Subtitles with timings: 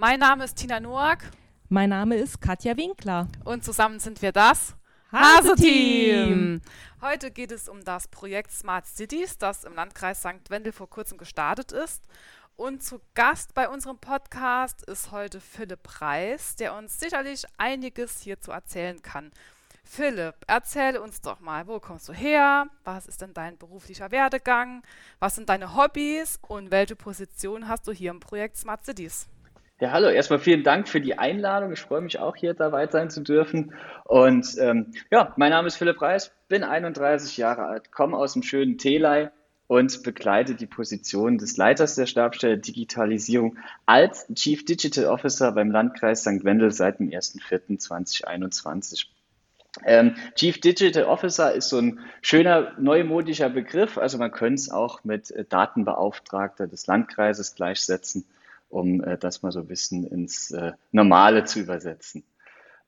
[0.00, 1.18] Mein Name ist Tina Noack.
[1.68, 3.28] Mein Name ist Katja Winkler.
[3.44, 4.74] Und zusammen sind wir das
[5.12, 6.62] Hase-Team.
[7.02, 10.48] Heute geht es um das Projekt Smart Cities, das im Landkreis St.
[10.48, 12.02] Wendel vor kurzem gestartet ist.
[12.56, 18.52] Und zu Gast bei unserem Podcast ist heute Philipp Reis, der uns sicherlich einiges hierzu
[18.52, 19.30] erzählen kann.
[19.84, 22.68] Philipp, erzähle uns doch mal, wo kommst du her?
[22.84, 24.82] Was ist denn dein beruflicher Werdegang?
[25.18, 29.28] Was sind deine Hobbys und welche Position hast du hier im Projekt Smart Cities?
[29.80, 31.72] Ja, hallo, erstmal vielen Dank für die Einladung.
[31.72, 33.72] Ich freue mich auch hier dabei sein zu dürfen.
[34.04, 38.42] Und ähm, ja, mein Name ist Philipp Reis, bin 31 Jahre alt, komme aus dem
[38.42, 39.30] schönen Telei
[39.68, 43.56] und begleite die Position des Leiters der Stabstelle Digitalisierung
[43.86, 46.44] als Chief Digital Officer beim Landkreis St.
[46.44, 49.06] Wendel seit dem 1.4.2021.
[49.86, 53.96] Ähm, Chief Digital Officer ist so ein schöner neumodischer Begriff.
[53.96, 58.26] Also man könnte es auch mit äh, Datenbeauftragter des Landkreises gleichsetzen,
[58.70, 62.24] um äh, das mal so ein bisschen ins äh, Normale zu übersetzen.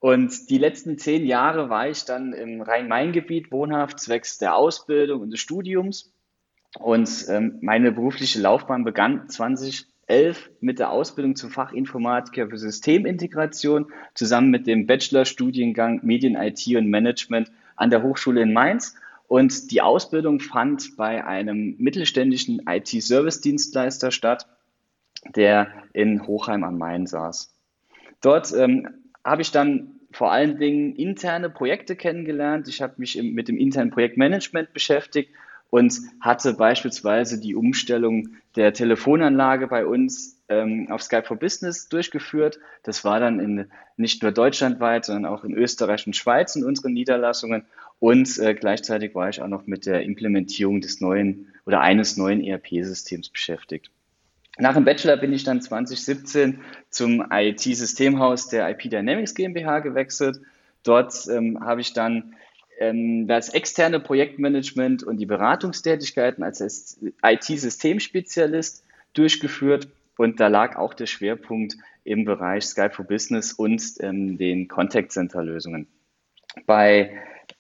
[0.00, 5.30] Und die letzten zehn Jahre war ich dann im Rhein-Main-Gebiet wohnhaft, zwecks der Ausbildung und
[5.30, 6.12] des Studiums.
[6.78, 13.86] Und ähm, meine berufliche Laufbahn begann 20 2011 mit der Ausbildung zum Fachinformatiker für Systemintegration
[14.14, 18.94] zusammen mit dem Bachelorstudiengang Medien, IT und Management an der Hochschule in Mainz.
[19.28, 24.46] Und die Ausbildung fand bei einem mittelständischen IT-Service-Dienstleister statt,
[25.34, 27.54] der in Hochheim am Main saß.
[28.20, 28.88] Dort ähm,
[29.24, 32.68] habe ich dann vor allen Dingen interne Projekte kennengelernt.
[32.68, 35.30] Ich habe mich im, mit dem internen Projektmanagement beschäftigt
[35.70, 42.58] und hatte beispielsweise die Umstellung der Telefonanlage bei uns ähm, auf Skype for Business durchgeführt.
[42.82, 46.92] Das war dann in, nicht nur deutschlandweit, sondern auch in Österreich und Schweiz in unseren
[46.92, 47.64] Niederlassungen.
[48.00, 52.42] Und äh, gleichzeitig war ich auch noch mit der Implementierung des neuen oder eines neuen
[52.42, 53.90] ERP-Systems beschäftigt.
[54.62, 60.40] Nach dem Bachelor bin ich dann 2017 zum IT-Systemhaus der IP Dynamics GmbH gewechselt.
[60.84, 62.36] Dort ähm, habe ich dann
[62.78, 68.84] ähm, das externe Projektmanagement und die Beratungstätigkeiten als IT-Systemspezialist
[69.14, 69.89] durchgeführt.
[70.17, 71.74] Und da lag auch der Schwerpunkt
[72.05, 75.89] im Bereich Skype for Business und ähm, den Contact Center Lösungen.
[76.67, 77.11] Bei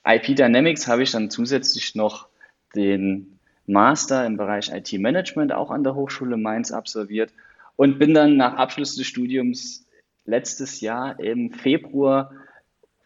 [0.06, 2.28] IP Dynamics habe ich dann zusätzlich noch
[2.76, 3.31] den
[3.66, 7.32] Master im Bereich IT Management auch an der Hochschule Mainz absolviert
[7.76, 9.86] und bin dann nach Abschluss des Studiums
[10.24, 12.32] letztes Jahr im Februar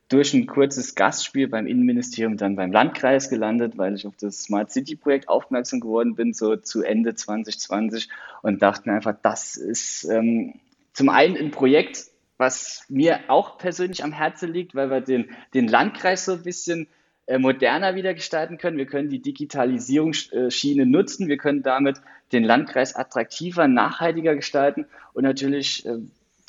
[0.08, 4.70] durch ein kurzes Gastspiel beim Innenministerium dann beim Landkreis gelandet, weil ich auf das Smart
[4.70, 8.08] City Projekt aufmerksam geworden bin, so zu Ende 2020
[8.42, 10.54] und dachte mir einfach, das ist ähm,
[10.92, 12.04] zum einen ein Projekt,
[12.38, 16.86] was mir auch persönlich am Herzen liegt, weil wir den, den Landkreis so ein bisschen
[17.38, 18.78] moderner wieder gestalten können.
[18.78, 21.28] Wir können die Digitalisierungsschiene nutzen.
[21.28, 22.00] Wir können damit
[22.32, 25.98] den Landkreis attraktiver, nachhaltiger gestalten und natürlich, äh,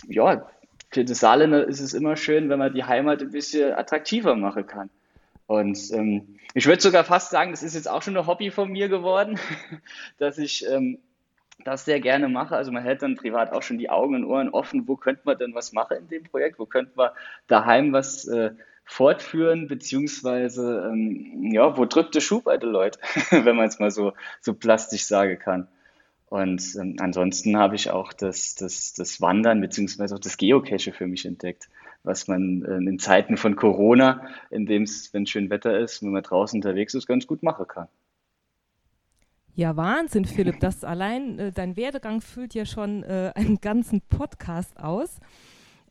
[0.08, 0.48] ja,
[0.90, 4.66] für die Saarländer ist es immer schön, wenn man die Heimat ein bisschen attraktiver machen
[4.66, 4.90] kann.
[5.46, 8.72] Und ähm, ich würde sogar fast sagen, das ist jetzt auch schon ein Hobby von
[8.72, 9.40] mir geworden,
[10.18, 11.00] dass ich ähm,
[11.64, 12.56] das sehr gerne mache.
[12.56, 15.38] Also man hält dann privat auch schon die Augen und Ohren offen, wo könnte man
[15.38, 17.12] denn was machen in dem Projekt, wo könnte man
[17.48, 18.52] daheim was äh,
[18.88, 23.00] fortführen, beziehungsweise ähm, ja, wo drückt der Schuh bei den Leuten,
[23.31, 25.68] wenn man es mal so, so plastisch sagen kann.
[26.30, 31.06] Und ähm, ansonsten habe ich auch das, das, das Wandern beziehungsweise auch das Geocache für
[31.06, 31.70] mich entdeckt,
[32.03, 36.12] was man äh, in Zeiten von Corona, in dem es, wenn schön Wetter ist, wenn
[36.12, 37.88] man draußen unterwegs ist, ganz gut machen kann.
[39.53, 40.59] Ja, Wahnsinn, Philipp.
[40.59, 45.20] Das allein, äh, dein Werdegang füllt ja schon äh, einen ganzen Podcast aus.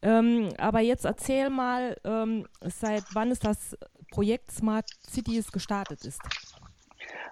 [0.06, 3.76] Ähm, aber jetzt erzähl mal, ähm, seit wann ist das
[4.12, 6.20] Projekt Smart Cities gestartet ist?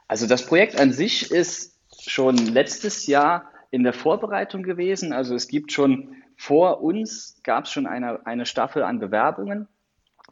[0.08, 5.12] Also das Projekt an sich ist schon letztes Jahr in der Vorbereitung gewesen.
[5.12, 9.68] Also es gibt schon vor uns, gab es schon eine, eine Staffel an Bewerbungen,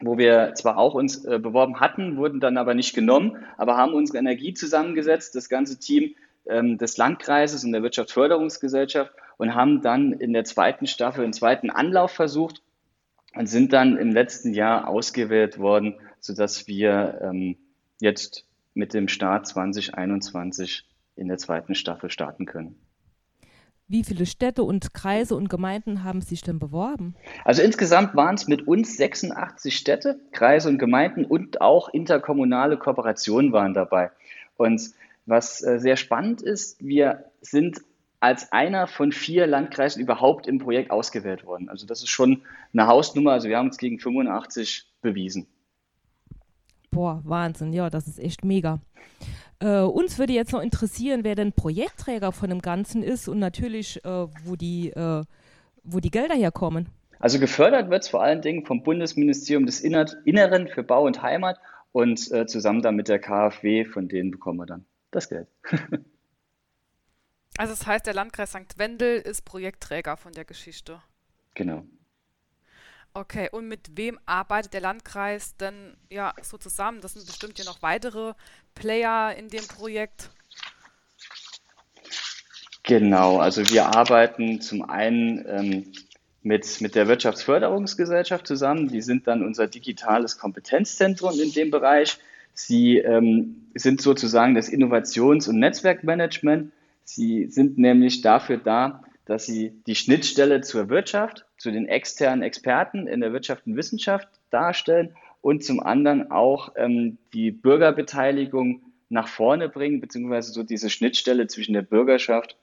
[0.01, 3.93] wo wir zwar auch uns äh, beworben hatten, wurden dann aber nicht genommen, aber haben
[3.93, 6.13] unsere Energie zusammengesetzt, das ganze Team
[6.47, 11.69] ähm, des Landkreises und der Wirtschaftsförderungsgesellschaft und haben dann in der zweiten Staffel einen zweiten
[11.69, 12.61] Anlauf versucht
[13.35, 17.57] und sind dann im letzten Jahr ausgewählt worden, sodass wir ähm,
[17.99, 20.85] jetzt mit dem Start 2021
[21.15, 22.75] in der zweiten Staffel starten können.
[23.87, 27.15] Wie viele Städte und Kreise und Gemeinden haben sich denn beworben?
[27.43, 33.51] Also insgesamt waren es mit uns 86 Städte, Kreise und Gemeinden und auch interkommunale Kooperationen
[33.51, 34.11] waren dabei.
[34.55, 34.81] Und
[35.25, 37.81] was äh, sehr spannend ist, wir sind
[38.19, 41.67] als einer von vier Landkreisen überhaupt im Projekt ausgewählt worden.
[41.67, 42.41] Also das ist schon
[42.71, 43.33] eine Hausnummer.
[43.33, 45.45] Also wir haben uns gegen 85 bewiesen.
[46.89, 47.73] Boah, Wahnsinn.
[47.73, 48.79] Ja, das ist echt mega.
[49.59, 54.03] Äh, uns würde jetzt noch interessieren, wer denn Projektträger von dem Ganzen ist und natürlich,
[54.05, 55.23] äh, wo die, äh,
[55.83, 56.87] wo die Gelder herkommen.
[57.19, 61.59] Also gefördert wird es vor allen Dingen vom Bundesministerium des Inneren für Bau und Heimat
[61.91, 65.47] und äh, zusammen dann mit der KfW, von denen bekommen wir dann das Geld.
[67.57, 68.77] also das heißt, der Landkreis St.
[68.77, 71.01] Wendel ist Projektträger von der Geschichte.
[71.53, 71.85] Genau.
[73.15, 76.99] Okay, und mit wem arbeitet der Landkreis denn ja so zusammen?
[77.01, 78.33] Das sind bestimmt ja noch weitere
[78.73, 80.31] Player in dem Projekt.
[82.81, 85.93] Genau, also wir arbeiten zum einen ähm,
[86.41, 88.89] mit, mit der Wirtschaftsförderungsgesellschaft zusammen.
[88.89, 92.17] Die sind dann unser digitales Kompetenzzentrum in dem Bereich.
[92.53, 96.71] Sie ähm, sind sozusagen das Innovations- und Netzwerkmanagement.
[97.03, 103.07] Sie sind nämlich dafür da, dass sie die Schnittstelle zur Wirtschaft, zu den externen Experten
[103.07, 109.69] in der Wirtschaft und Wissenschaft darstellen und zum anderen auch ähm, die Bürgerbeteiligung nach vorne
[109.69, 112.57] bringen, beziehungsweise so diese Schnittstelle zwischen der Bürgerschaft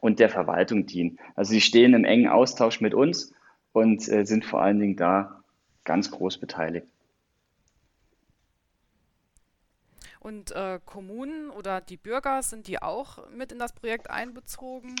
[0.00, 1.18] und der Verwaltung dienen.
[1.34, 3.32] Also sie stehen im engen Austausch mit uns
[3.72, 5.42] und äh, sind vor allen Dingen da
[5.84, 6.86] ganz groß beteiligt.
[10.20, 14.94] Und äh, Kommunen oder die Bürger, sind die auch mit in das Projekt einbezogen?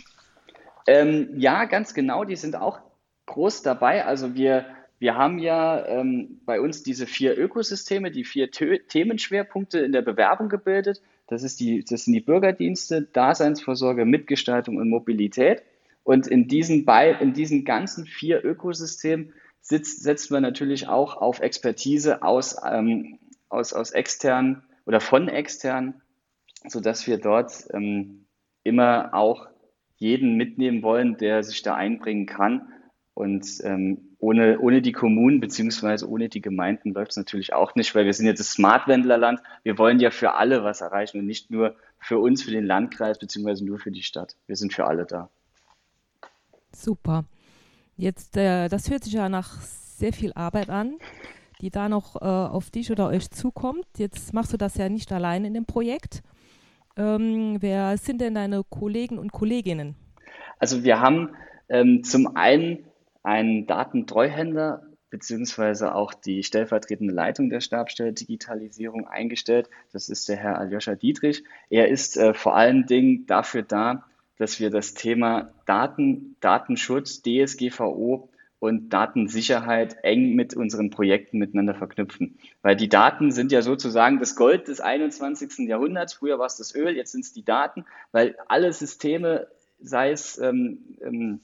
[0.86, 2.80] Ähm, ja, ganz genau, die sind auch
[3.26, 4.06] groß dabei.
[4.06, 4.64] Also wir,
[4.98, 10.48] wir haben ja ähm, bei uns diese vier Ökosysteme, die vier Themenschwerpunkte in der Bewerbung
[10.48, 11.02] gebildet.
[11.26, 15.62] Das, ist die, das sind die Bürgerdienste, Daseinsvorsorge, Mitgestaltung und Mobilität.
[16.02, 16.86] Und in diesen,
[17.20, 23.18] in diesen ganzen vier Ökosystemen sitzt, setzt man natürlich auch auf Expertise aus, ähm,
[23.50, 26.02] aus, aus externen oder von externen,
[26.66, 28.26] sodass wir dort ähm,
[28.62, 29.48] immer auch
[29.96, 32.72] jeden mitnehmen wollen, der sich da einbringen kann.
[33.14, 37.94] Und ähm, ohne, ohne die Kommunen beziehungsweise ohne die Gemeinden läuft es natürlich auch nicht,
[37.94, 39.40] weil wir sind jetzt das Smart-Wendlerland.
[39.62, 43.18] Wir wollen ja für alle was erreichen und nicht nur für uns, für den Landkreis
[43.18, 44.36] beziehungsweise nur für die Stadt.
[44.46, 45.28] Wir sind für alle da.
[46.72, 47.24] Super.
[47.96, 50.98] Jetzt, äh, das hört sich ja nach sehr viel Arbeit an,
[51.60, 53.86] die da noch äh, auf dich oder euch zukommt.
[53.96, 56.22] Jetzt machst du das ja nicht allein in dem Projekt.
[56.96, 59.94] Ähm, wer sind denn deine Kollegen und Kolleginnen?
[60.58, 61.30] Also wir haben
[61.68, 62.84] ähm, zum einen
[63.22, 69.68] einen Datentreuhänder beziehungsweise auch die stellvertretende Leitung der Stabstelle Digitalisierung eingestellt.
[69.92, 71.42] Das ist der Herr Aljoscha Dietrich.
[71.68, 74.04] Er ist äh, vor allen Dingen dafür da,
[74.38, 78.29] dass wir das Thema Daten, Datenschutz, DSGVO
[78.60, 82.38] und Datensicherheit eng mit unseren Projekten miteinander verknüpfen.
[82.62, 85.66] Weil die Daten sind ja sozusagen das Gold des 21.
[85.66, 86.14] Jahrhunderts.
[86.14, 89.48] Früher war es das Öl, jetzt sind es die Daten, weil alle Systeme,
[89.80, 91.40] sei es ähm, ähm,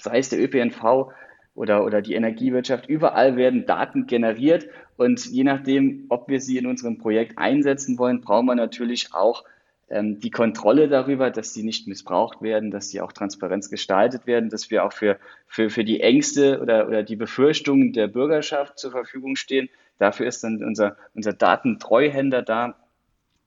[0.00, 1.12] sei es der ÖPNV
[1.54, 6.66] oder, oder die Energiewirtschaft, überall werden Daten generiert und je nachdem, ob wir sie in
[6.66, 9.44] unserem Projekt einsetzen wollen, brauchen wir natürlich auch
[9.90, 14.50] ähm, die Kontrolle darüber, dass sie nicht missbraucht werden, dass sie auch transparent gestaltet werden,
[14.50, 18.90] dass wir auch für, für, für die Ängste oder, oder die Befürchtungen der Bürgerschaft zur
[18.90, 19.68] Verfügung stehen.
[19.98, 22.76] Dafür ist dann unser, unser Datentreuhänder da,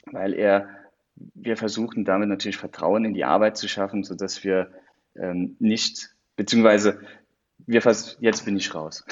[0.06, 0.68] weil er,
[1.16, 4.72] wir versuchen damit natürlich Vertrauen in die Arbeit zu schaffen, sodass wir
[5.16, 6.12] ähm, nicht
[6.42, 7.00] Beziehungsweise,
[7.68, 7.82] wir
[8.20, 9.06] jetzt bin ich raus.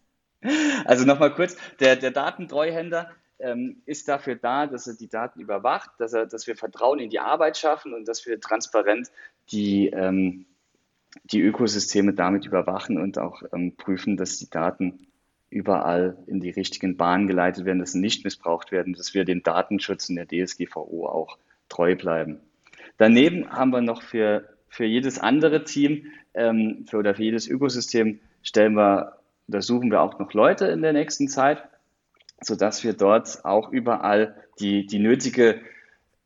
[0.84, 5.90] also nochmal kurz, der, der Datentreuhänder ähm, ist dafür da, dass er die Daten überwacht,
[5.98, 9.08] dass, er, dass wir Vertrauen in die Arbeit schaffen und dass wir transparent
[9.50, 10.46] die, ähm,
[11.24, 15.06] die Ökosysteme damit überwachen und auch ähm, prüfen, dass die Daten
[15.48, 19.42] überall in die richtigen Bahnen geleitet werden, dass sie nicht missbraucht werden, dass wir dem
[19.42, 21.38] Datenschutz in der DSGVO auch
[21.68, 22.40] treu bleiben.
[22.96, 28.20] Daneben haben wir noch für, für jedes andere Team ähm, für, oder für jedes Ökosystem
[28.42, 29.16] stellen wir
[29.48, 31.64] oder suchen wir auch noch Leute in der nächsten Zeit,
[32.40, 35.60] sodass wir dort auch überall die, die nötige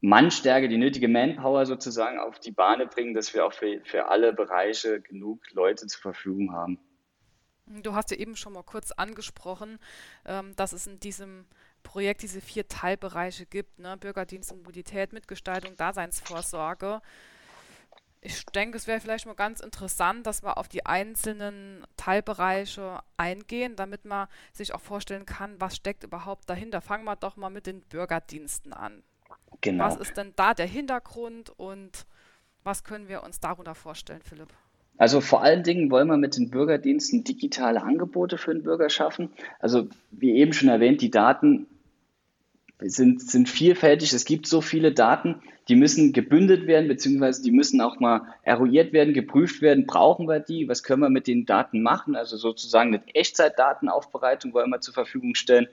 [0.01, 4.33] Mannstärke, die nötige Manpower sozusagen auf die Bahne bringen, dass wir auch für, für alle
[4.33, 6.79] Bereiche genug Leute zur Verfügung haben.
[7.67, 9.79] Du hast ja eben schon mal kurz angesprochen,
[10.27, 11.47] ähm, dass es in diesem
[11.83, 13.97] Projekt diese vier Teilbereiche gibt, ne?
[13.97, 17.01] Bürgerdienst und Mobilität, Mitgestaltung, Daseinsvorsorge
[18.25, 23.77] ich denke, es wäre vielleicht mal ganz interessant, dass wir auf die einzelnen Teilbereiche eingehen,
[23.77, 26.81] damit man sich auch vorstellen kann, was steckt überhaupt dahinter.
[26.81, 29.03] Fangen wir doch mal mit den Bürgerdiensten an.
[29.61, 29.85] Genau.
[29.85, 32.07] Was ist denn da der Hintergrund und
[32.63, 34.49] was können wir uns darunter vorstellen, Philipp?
[34.97, 39.33] Also vor allen Dingen wollen wir mit den Bürgerdiensten digitale Angebote für den Bürger schaffen.
[39.59, 41.67] Also wie eben schon erwähnt, die Daten
[42.81, 44.13] sind, sind vielfältig.
[44.13, 48.93] Es gibt so viele Daten, die müssen gebündelt werden, beziehungsweise die müssen auch mal eruiert
[48.93, 49.87] werden, geprüft werden.
[49.87, 50.69] Brauchen wir die?
[50.69, 52.17] Was können wir mit den Daten machen?
[52.17, 55.69] Also sozusagen eine Echtzeitdatenaufbereitung wollen wir zur Verfügung stellen.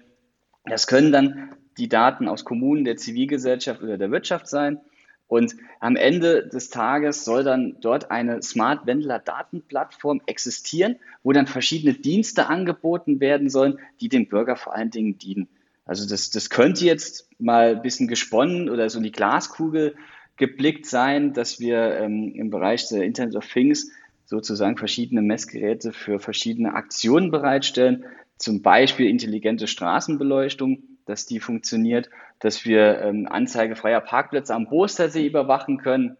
[0.66, 4.80] Das können dann die Daten aus Kommunen, der Zivilgesellschaft oder der Wirtschaft sein.
[5.28, 11.48] Und am Ende des Tages soll dann dort eine Smart Wendler Datenplattform existieren, wo dann
[11.48, 15.48] verschiedene Dienste angeboten werden sollen, die dem Bürger vor allen Dingen dienen.
[15.92, 19.96] Also das, das könnte jetzt mal ein bisschen gesponnen oder so in die Glaskugel
[20.38, 23.92] geblickt sein, dass wir ähm, im Bereich der Internet of Things
[24.24, 28.06] sozusagen verschiedene Messgeräte für verschiedene Aktionen bereitstellen,
[28.38, 35.78] zum Beispiel intelligente Straßenbeleuchtung, dass die funktioniert, dass wir ähm, anzeigefreier Parkplätze am Bostersee überwachen
[35.78, 36.16] können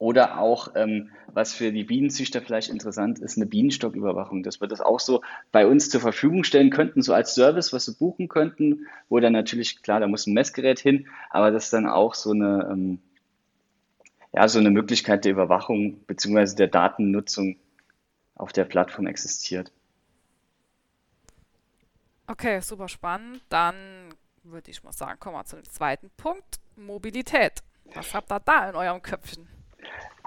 [0.00, 4.80] oder auch, ähm, was für die Bienenzüchter vielleicht interessant ist, eine Bienenstocküberwachung, dass wir das
[4.80, 5.20] auch so
[5.52, 9.34] bei uns zur Verfügung stellen könnten, so als Service, was sie buchen könnten, wo dann
[9.34, 12.98] natürlich, klar, da muss ein Messgerät hin, aber das dann auch so eine, ähm,
[14.32, 16.54] ja, so eine Möglichkeit der Überwachung bzw.
[16.56, 17.56] der Datennutzung
[18.36, 19.70] auf der Plattform existiert.
[22.26, 23.42] Okay, super spannend.
[23.50, 23.74] Dann
[24.44, 27.62] würde ich mal sagen, kommen wir zum zweiten Punkt, Mobilität.
[27.94, 29.59] Was habt ihr da in eurem Köpfchen?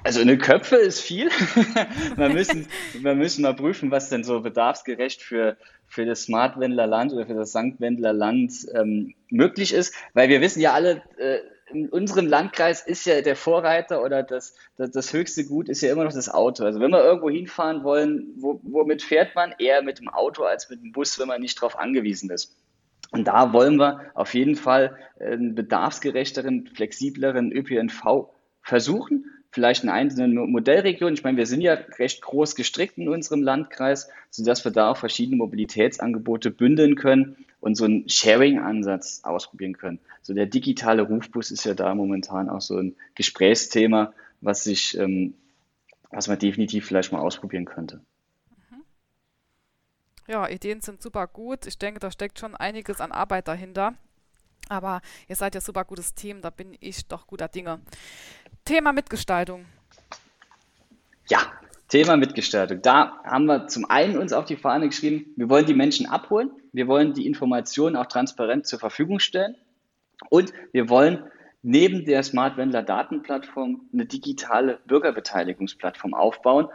[0.03, 1.29] Also in den Köpfe ist viel.
[2.15, 5.57] wir, müssen, wir müssen mal prüfen, was denn so bedarfsgerecht für,
[5.87, 9.93] für das Smart-Wendler Land oder für das Sankt-Wendler Land ähm, möglich ist.
[10.13, 11.39] Weil wir wissen ja alle, äh,
[11.71, 15.91] in unserem Landkreis ist ja der Vorreiter oder das, das, das, höchste Gut ist ja
[15.91, 16.65] immer noch das Auto.
[16.65, 19.55] Also wenn wir irgendwo hinfahren wollen, wo, womit fährt man?
[19.57, 22.55] Eher mit dem Auto als mit dem Bus, wenn man nicht darauf angewiesen ist.
[23.11, 28.29] Und da wollen wir auf jeden Fall einen bedarfsgerechteren, flexibleren ÖPNV
[28.61, 29.25] versuchen.
[29.53, 31.13] Vielleicht in einzelnen Modellregionen.
[31.13, 34.97] Ich meine, wir sind ja recht groß gestrickt in unserem Landkreis, sodass wir da auch
[34.97, 39.99] verschiedene Mobilitätsangebote bündeln können und so einen Sharing-Ansatz ausprobieren können.
[40.23, 45.35] So der digitale Rufbus ist ja da momentan auch so ein Gesprächsthema, was sich, ähm,
[46.09, 48.01] was man definitiv vielleicht mal ausprobieren könnte.
[50.27, 51.67] Ja, Ideen sind super gut.
[51.67, 53.93] Ich denke, da steckt schon einiges an Arbeit dahinter.
[54.69, 57.81] Aber ihr seid ja super gutes Team, da bin ich doch guter Dinge.
[58.65, 59.65] Thema Mitgestaltung.
[61.27, 61.39] Ja,
[61.89, 62.81] Thema Mitgestaltung.
[62.81, 66.49] Da haben wir zum einen uns auf die Fahne geschrieben, wir wollen die Menschen abholen,
[66.71, 69.55] wir wollen die Informationen auch transparent zur Verfügung stellen
[70.29, 71.23] und wir wollen
[71.61, 76.69] neben der Smart Wendler Datenplattform eine digitale Bürgerbeteiligungsplattform aufbauen,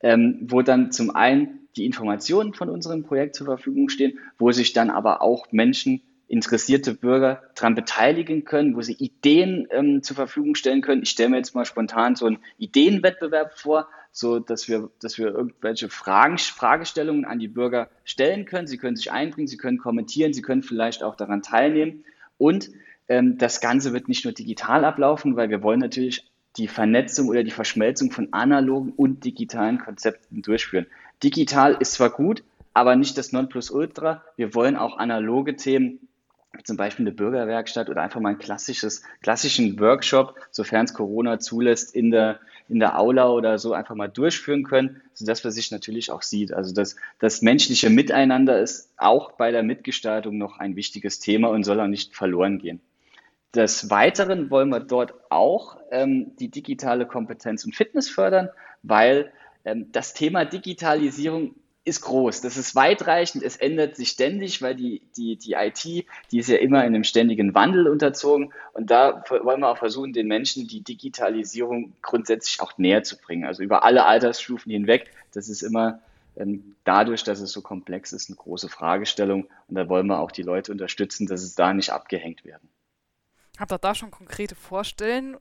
[0.00, 4.72] ähm, wo dann zum einen die Informationen von unserem Projekt zur Verfügung stehen, wo sich
[4.72, 10.54] dann aber auch Menschen, interessierte Bürger daran beteiligen können, wo sie Ideen ähm, zur Verfügung
[10.54, 11.02] stellen können.
[11.02, 15.26] Ich stelle mir jetzt mal spontan so einen Ideenwettbewerb vor, so dass wir, dass wir
[15.26, 18.66] irgendwelche Fragen, Fragestellungen an die Bürger stellen können.
[18.66, 22.04] Sie können sich einbringen, sie können kommentieren, sie können vielleicht auch daran teilnehmen.
[22.38, 22.70] Und
[23.08, 26.24] ähm, das Ganze wird nicht nur digital ablaufen, weil wir wollen natürlich
[26.56, 30.86] die Vernetzung oder die Verschmelzung von analogen und digitalen Konzepten durchführen.
[31.22, 34.22] Digital ist zwar gut, aber nicht das Nonplusultra.
[34.36, 36.08] Wir wollen auch analoge Themen,
[36.62, 41.94] zum Beispiel eine Bürgerwerkstatt oder einfach mal ein klassisches, klassischen Workshop, sofern es Corona zulässt,
[41.94, 46.10] in der, in der Aula oder so einfach mal durchführen können, sodass man sich natürlich
[46.10, 46.52] auch sieht.
[46.52, 51.64] Also das, das menschliche Miteinander ist auch bei der Mitgestaltung noch ein wichtiges Thema und
[51.64, 52.80] soll auch nicht verloren gehen.
[53.54, 58.48] Des Weiteren wollen wir dort auch ähm, die digitale Kompetenz und Fitness fördern,
[58.82, 59.32] weil
[59.64, 62.40] ähm, das Thema Digitalisierung ist groß.
[62.40, 63.42] Das ist weitreichend.
[63.42, 67.04] Es ändert sich ständig, weil die, die, die IT, die ist ja immer in einem
[67.04, 68.52] ständigen Wandel unterzogen.
[68.72, 73.44] Und da wollen wir auch versuchen, den Menschen die Digitalisierung grundsätzlich auch näher zu bringen.
[73.44, 75.10] Also über alle Altersstufen hinweg.
[75.32, 76.00] Das ist immer
[76.36, 79.46] ähm, dadurch, dass es so komplex ist, eine große Fragestellung.
[79.68, 82.68] Und da wollen wir auch die Leute unterstützen, dass es da nicht abgehängt werden.
[83.58, 85.38] Habt ihr da schon konkrete Vorstellungen,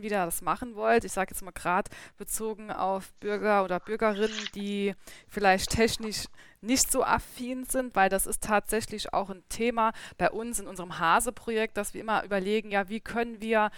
[0.00, 1.04] wie ihr das machen wollt?
[1.04, 4.94] Ich sage jetzt mal gerade bezogen auf Bürger oder Bürgerinnen, die
[5.28, 6.26] vielleicht technisch
[6.60, 11.00] nicht so affin sind, weil das ist tatsächlich auch ein Thema bei uns in unserem
[11.00, 13.72] Hase-Projekt, dass wir immer überlegen, ja, wie können wir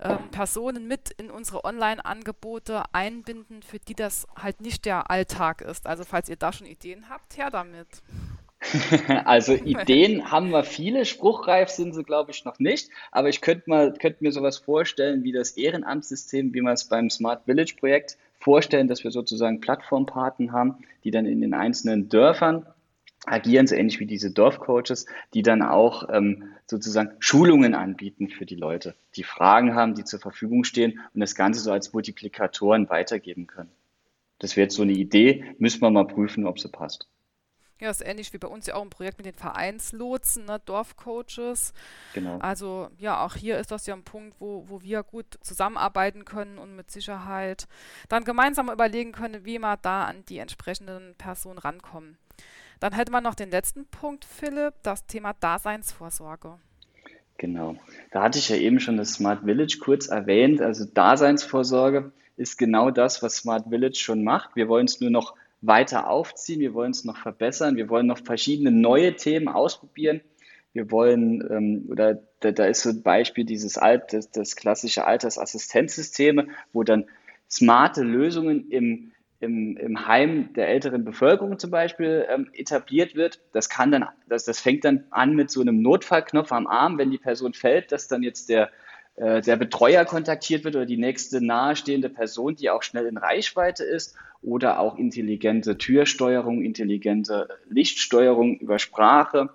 [0.00, 5.86] ähm, Personen mit in unsere Online-Angebote einbinden, für die das halt nicht der Alltag ist.
[5.86, 8.02] Also falls ihr da schon Ideen habt, her damit.
[9.24, 12.90] Also Ideen haben wir viele, spruchreif sind sie, glaube ich, noch nicht.
[13.12, 17.10] Aber ich könnte mal, könnte mir sowas vorstellen wie das Ehrenamtssystem, wie wir es beim
[17.10, 22.66] Smart Village Projekt vorstellen, dass wir sozusagen Plattformpaten haben, die dann in den einzelnen Dörfern
[23.26, 28.54] agieren, so ähnlich wie diese Dorfcoaches, die dann auch ähm, sozusagen Schulungen anbieten für die
[28.54, 33.46] Leute, die Fragen haben, die zur Verfügung stehen und das Ganze so als Multiplikatoren weitergeben
[33.46, 33.70] können.
[34.38, 37.08] Das wäre jetzt so eine Idee, müssen wir mal prüfen, ob sie passt.
[37.80, 41.72] Ja, ist ähnlich wie bei uns ja auch ein Projekt mit den Vereinslotsen, ne, Dorfcoaches.
[42.12, 42.38] Genau.
[42.38, 46.58] Also ja, auch hier ist das ja ein Punkt, wo, wo wir gut zusammenarbeiten können
[46.58, 47.66] und mit Sicherheit
[48.08, 52.16] dann gemeinsam überlegen können, wie wir da an die entsprechenden Personen rankommen.
[52.78, 56.58] Dann hätten wir noch den letzten Punkt, Philipp, das Thema Daseinsvorsorge.
[57.38, 57.76] Genau.
[58.12, 60.60] Da hatte ich ja eben schon das Smart Village kurz erwähnt.
[60.60, 64.54] Also Daseinsvorsorge ist genau das, was Smart Village schon macht.
[64.54, 65.34] Wir wollen es nur noch
[65.66, 70.20] weiter aufziehen, wir wollen es noch verbessern, wir wollen noch verschiedene neue Themen ausprobieren.
[70.72, 75.06] Wir wollen, ähm, oder da, da, ist so ein Beispiel dieses Alt, das, das klassische
[75.06, 77.04] Altersassistenzsysteme, wo dann
[77.48, 83.40] smarte Lösungen im, im, im Heim der älteren Bevölkerung zum Beispiel ähm, etabliert wird.
[83.52, 87.12] Das kann dann, das, das fängt dann an mit so einem Notfallknopf am Arm, wenn
[87.12, 88.70] die Person fällt, dass dann jetzt der,
[89.16, 93.84] äh, der Betreuer kontaktiert wird oder die nächste nahestehende Person, die auch schnell in Reichweite
[93.84, 99.50] ist oder auch intelligente Türsteuerung, intelligente Lichtsteuerung über Sprache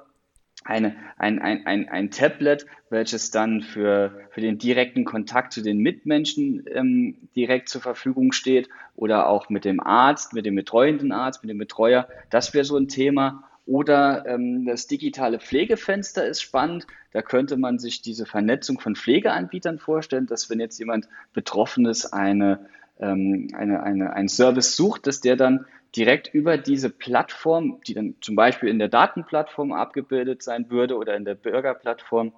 [0.65, 5.79] eine, ein, ein, ein, ein Tablet, welches dann für, für den direkten Kontakt zu den
[5.79, 11.43] Mitmenschen ähm, direkt zur Verfügung steht oder auch mit dem Arzt, mit dem betreuenden Arzt,
[11.43, 12.07] mit dem Betreuer.
[12.29, 13.49] Das wäre so ein Thema.
[13.69, 16.88] Oder ähm, das digitale Pflegefenster ist spannend.
[17.13, 22.65] Da könnte man sich diese Vernetzung von Pflegeanbietern vorstellen, dass wenn jetzt jemand Betroffenes eine,
[22.99, 28.15] ähm, eine, eine, einen Service sucht, dass der dann direkt über diese Plattform, die dann
[28.21, 32.33] zum Beispiel in der Datenplattform abgebildet sein würde oder in der Bürgerplattform,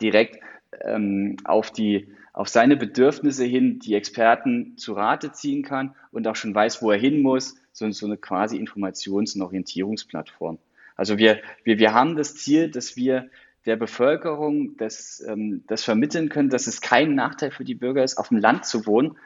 [0.00, 0.40] direkt
[0.82, 6.34] ähm, auf, die, auf seine Bedürfnisse hin die Experten zu Rate ziehen kann und auch
[6.36, 10.58] schon weiß, wo er hin muss, so, so eine quasi Informations- und Orientierungsplattform.
[10.96, 13.30] Also wir, wir, wir haben das Ziel, dass wir
[13.66, 18.18] der Bevölkerung das, ähm, das vermitteln können, dass es kein Nachteil für die Bürger ist,
[18.18, 19.16] auf dem Land zu wohnen,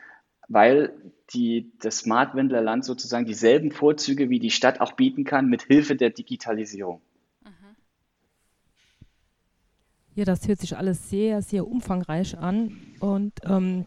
[0.49, 0.93] weil
[1.33, 5.97] die, das Smart Wendler sozusagen dieselben Vorzüge wie die Stadt auch bieten kann mit Hilfe
[5.97, 7.01] der Digitalisierung.
[7.45, 7.77] Mhm.
[10.15, 13.87] Ja, das hört sich alles sehr, sehr umfangreich an und ähm,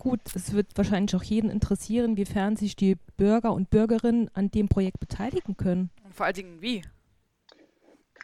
[0.00, 4.68] gut, es wird wahrscheinlich auch jeden interessieren, wiefern sich die Bürger und Bürgerinnen an dem
[4.68, 5.90] Projekt beteiligen können.
[6.04, 6.82] Und vor allen Dingen wie?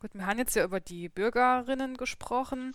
[0.00, 2.72] Gut, wir haben jetzt ja über die Bürgerinnen gesprochen.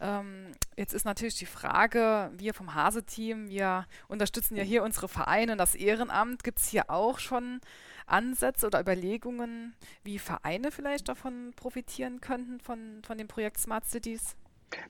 [0.00, 5.52] Ähm, jetzt ist natürlich die Frage, wir vom Hase-Team, wir unterstützen ja hier unsere Vereine
[5.52, 6.42] und das Ehrenamt.
[6.42, 7.60] Gibt es hier auch schon
[8.06, 9.74] Ansätze oder Überlegungen,
[10.04, 14.34] wie Vereine vielleicht davon profitieren könnten, von, von dem Projekt Smart Cities?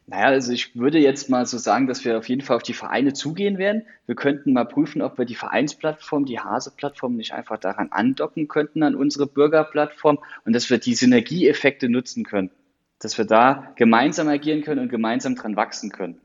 [0.06, 2.74] Naja, also ich würde jetzt mal so sagen, dass wir auf jeden Fall auf die
[2.74, 3.86] Vereine zugehen werden.
[4.06, 8.82] Wir könnten mal prüfen, ob wir die Vereinsplattform, die Hase-Plattform nicht einfach daran andocken könnten
[8.82, 12.50] an unsere Bürgerplattform und dass wir die Synergieeffekte nutzen können.
[12.98, 16.20] Dass wir da gemeinsam agieren können und gemeinsam dran wachsen können.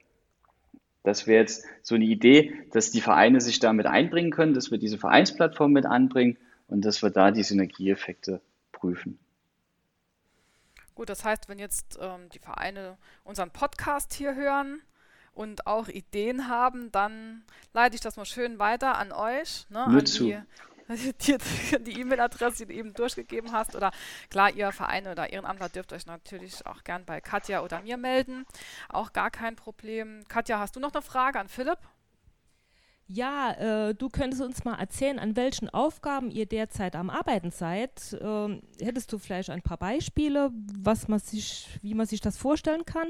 [1.04, 4.78] Das wäre jetzt so eine Idee, dass die Vereine sich damit einbringen können, dass wir
[4.78, 8.42] diese Vereinsplattform mit anbringen und dass wir da die Synergieeffekte
[8.74, 9.18] prüfen.
[11.00, 14.82] Gut, das heißt, wenn jetzt ähm, die Vereine unseren Podcast hier hören
[15.34, 19.94] und auch Ideen haben, dann leite ich das mal schön weiter an euch, ne, an
[20.90, 21.38] die,
[21.86, 23.78] die E-Mail-Adresse, die du eben durchgegeben hast.
[23.78, 23.92] Oder
[24.30, 28.46] klar, ihr Vereine oder Ehrenamtler dürft euch natürlich auch gern bei Katja oder mir melden.
[28.90, 30.26] Auch gar kein Problem.
[30.28, 31.80] Katja, hast du noch eine Frage an Philipp?
[33.12, 33.54] Ja,
[33.90, 38.16] äh, du könntest uns mal erzählen, an welchen Aufgaben ihr derzeit am Arbeiten seid.
[38.22, 42.86] Ähm, hättest du vielleicht ein paar Beispiele, was man sich, wie man sich das vorstellen
[42.86, 43.08] kann?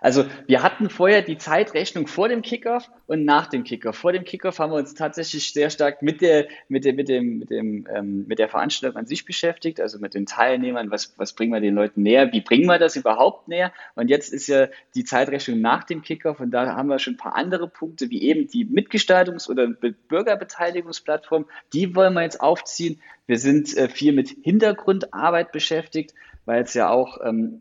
[0.00, 3.96] Also wir hatten vorher die Zeitrechnung vor dem Kickoff und nach dem Kickoff.
[3.96, 7.38] Vor dem Kickoff haben wir uns tatsächlich sehr stark mit der, mit der, mit dem,
[7.38, 11.34] mit dem, ähm, mit der Veranstaltung an sich beschäftigt, also mit den Teilnehmern, was, was
[11.34, 13.72] bringen wir den Leuten näher, wie bringen wir das überhaupt näher?
[13.94, 17.18] Und jetzt ist ja die Zeitrechnung nach dem Kickoff und da haben wir schon ein
[17.18, 23.00] paar andere Punkte, wie eben die Mitgestaltungs- oder Bürgerbeteiligungsplattform, die wollen wir jetzt aufziehen.
[23.26, 26.14] Wir sind äh, viel mit Hintergrundarbeit beschäftigt,
[26.46, 27.60] weil es ja auch ähm,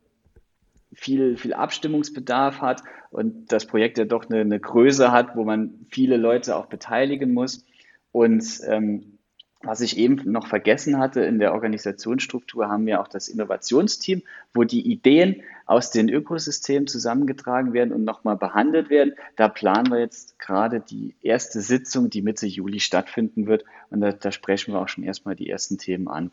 [0.93, 5.85] viel, viel Abstimmungsbedarf hat und das Projekt ja doch eine, eine Größe hat, wo man
[5.89, 7.65] viele Leute auch beteiligen muss.
[8.11, 9.19] Und ähm,
[9.61, 14.21] was ich eben noch vergessen hatte, in der Organisationsstruktur haben wir auch das Innovationsteam,
[14.53, 19.15] wo die Ideen aus den Ökosystemen zusammengetragen werden und nochmal behandelt werden.
[19.35, 23.65] Da planen wir jetzt gerade die erste Sitzung, die Mitte Juli stattfinden wird.
[23.89, 26.31] Und da, da sprechen wir auch schon erstmal die ersten Themen an.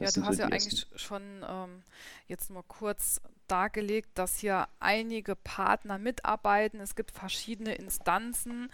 [0.00, 1.82] Das ja, du hast ja eigentlich schon ähm,
[2.26, 6.80] jetzt mal kurz dargelegt, dass hier einige Partner mitarbeiten.
[6.80, 8.70] Es gibt verschiedene Instanzen.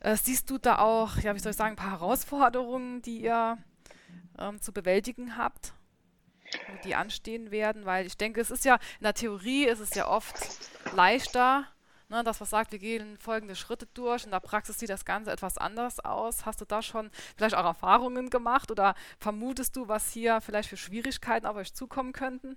[0.00, 3.58] Äh, siehst du da auch, ja, wie soll ich sagen, ein paar Herausforderungen, die ihr
[4.38, 5.72] ähm, zu bewältigen habt,
[6.84, 7.84] die anstehen werden?
[7.84, 10.36] Weil ich denke, es ist ja, in der Theorie ist es ja oft
[10.94, 11.66] leichter,
[12.08, 14.24] ne, dass man sagt, wir gehen folgende Schritte durch.
[14.24, 16.46] In der Praxis sieht das Ganze etwas anders aus.
[16.46, 20.76] Hast du da schon vielleicht auch Erfahrungen gemacht oder vermutest du, was hier vielleicht für
[20.76, 22.56] Schwierigkeiten auf euch zukommen könnten?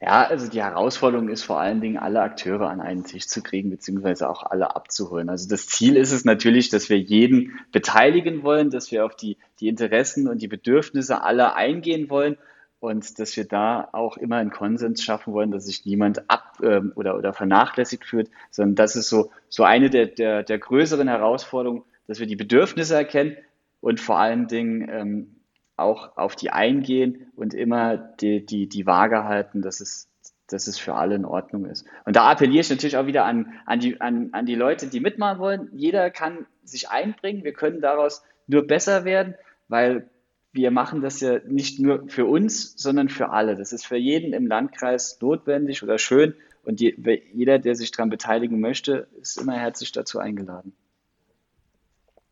[0.00, 3.70] Ja, also die Herausforderung ist vor allen Dingen, alle Akteure an einen Tisch zu kriegen,
[3.70, 5.28] beziehungsweise auch alle abzuholen.
[5.28, 9.36] Also das Ziel ist es natürlich, dass wir jeden beteiligen wollen, dass wir auf die,
[9.60, 12.36] die Interessen und die Bedürfnisse aller eingehen wollen
[12.84, 16.92] und dass wir da auch immer einen Konsens schaffen wollen, dass sich niemand ab ähm,
[16.96, 21.82] oder, oder vernachlässigt fühlt, sondern das ist so, so eine der, der, der größeren Herausforderungen,
[22.06, 23.38] dass wir die Bedürfnisse erkennen
[23.80, 25.36] und vor allen Dingen ähm,
[25.78, 30.10] auch auf die eingehen und immer die, die, die Waage halten, dass es,
[30.46, 31.86] dass es für alle in Ordnung ist.
[32.04, 35.00] Und da appelliere ich natürlich auch wieder an, an, die, an, an die Leute, die
[35.00, 35.70] mitmachen wollen.
[35.72, 37.44] Jeder kann sich einbringen.
[37.44, 39.36] Wir können daraus nur besser werden,
[39.68, 40.10] weil
[40.54, 43.56] wir machen das ja nicht nur für uns, sondern für alle.
[43.56, 46.34] Das ist für jeden im Landkreis notwendig oder schön.
[46.62, 46.94] Und je,
[47.32, 50.72] jeder, der sich daran beteiligen möchte, ist immer herzlich dazu eingeladen.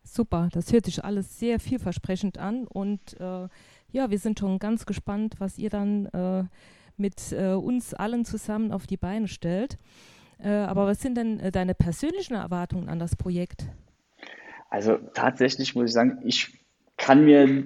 [0.03, 3.47] Super, das hört sich alles sehr vielversprechend an und äh,
[3.91, 6.43] ja, wir sind schon ganz gespannt, was ihr dann äh,
[6.97, 9.77] mit äh, uns allen zusammen auf die Beine stellt.
[10.39, 13.65] Äh, aber was sind denn äh, deine persönlichen Erwartungen an das Projekt?
[14.69, 16.59] Also tatsächlich muss ich sagen, ich
[16.97, 17.65] kann mir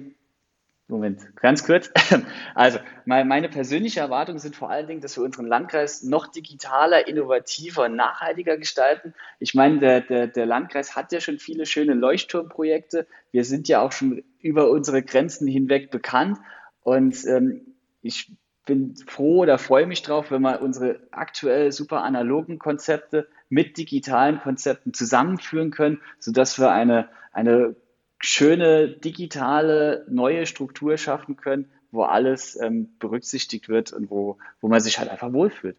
[0.90, 1.90] Moment, ganz kurz.
[2.54, 7.88] Also, meine persönliche Erwartungen sind vor allen Dingen, dass wir unseren Landkreis noch digitaler, innovativer
[7.90, 9.14] nachhaltiger gestalten.
[9.38, 13.06] Ich meine, der, der, der Landkreis hat ja schon viele schöne Leuchtturmprojekte.
[13.30, 16.38] Wir sind ja auch schon über unsere Grenzen hinweg bekannt.
[16.82, 18.32] Und ähm, ich
[18.64, 24.40] bin froh oder freue mich drauf, wenn wir unsere aktuell super analogen Konzepte mit digitalen
[24.40, 27.76] Konzepten zusammenführen können, sodass wir eine, eine
[28.18, 34.80] schöne digitale neue Struktur schaffen können, wo alles ähm, berücksichtigt wird und wo, wo man
[34.80, 35.76] sich halt einfach wohlfühlt.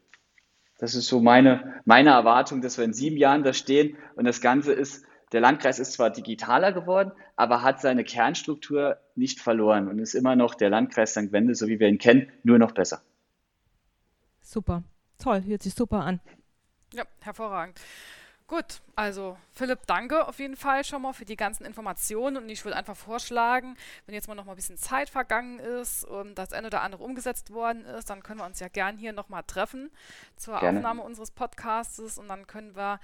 [0.80, 4.40] Das ist so meine, meine Erwartung, dass wir in sieben Jahren da stehen und das
[4.42, 10.00] Ganze ist, der Landkreis ist zwar digitaler geworden, aber hat seine Kernstruktur nicht verloren und
[10.00, 11.32] ist immer noch der Landkreis St.
[11.32, 13.02] Wende, so wie wir ihn kennen, nur noch besser.
[14.42, 14.84] Super,
[15.20, 16.20] toll, hört sich super an.
[16.94, 17.80] Ja, hervorragend.
[18.50, 22.66] Gut, also Philipp, danke auf jeden Fall schon mal für die ganzen Informationen und ich
[22.66, 26.52] würde einfach vorschlagen, wenn jetzt mal noch mal ein bisschen Zeit vergangen ist und das
[26.52, 29.44] eine oder andere umgesetzt worden ist, dann können wir uns ja gern hier noch mal
[29.44, 29.92] treffen
[30.36, 30.80] zur Gerne.
[30.80, 33.00] Aufnahme unseres Podcasts und dann können wir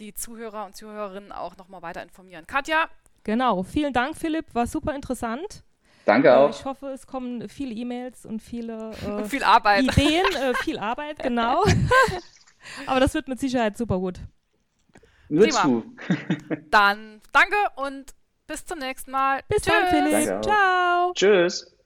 [0.00, 2.46] die Zuhörer und Zuhörerinnen auch noch mal weiter informieren.
[2.46, 2.84] Katja?
[3.24, 5.64] Genau, vielen Dank Philipp, war super interessant.
[6.04, 6.50] Danke äh, auch.
[6.50, 9.84] Ich hoffe, es kommen viele E-Mails und viele äh, viel Arbeit.
[9.84, 11.64] Ideen, äh, viel Arbeit, genau.
[12.86, 14.20] Aber das wird mit Sicherheit super gut.
[15.30, 15.62] Nur Prima.
[15.62, 15.96] zu.
[16.70, 18.12] dann danke und
[18.46, 19.40] bis zum nächsten Mal.
[19.48, 19.72] Bis Tschüss.
[19.72, 20.42] dann, Philipp.
[20.44, 21.12] Ciao.
[21.14, 21.76] Tschüss.